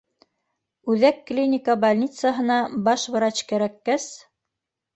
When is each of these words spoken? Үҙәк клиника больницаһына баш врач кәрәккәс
Үҙәк 0.93 1.19
клиника 1.27 1.75
больницаһына 1.85 2.57
баш 2.89 3.07
врач 3.19 3.45
кәрәккәс 3.53 4.13